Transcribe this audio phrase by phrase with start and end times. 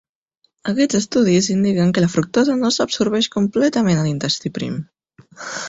[0.71, 4.85] Aquests estudis indiquen que la fructosa no s'absorbeix completament a l'intestí prim.